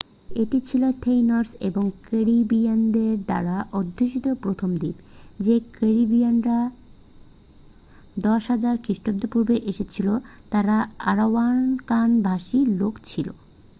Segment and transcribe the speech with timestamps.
[0.35, 4.97] এটি ছিল taínos এবং ক্যারিবীয়নদের দ্বারা অধ্যুষিত প্রথম দ্বীপ।
[5.39, 6.59] যে ক্যারিবীয়রা
[8.17, 10.07] 10,000 খ্রিস্টপূর্বাব্দে এসেছিল
[10.51, 10.77] তারা
[11.03, 13.27] আরাওয়াকান-ভাষী লোক ছিল।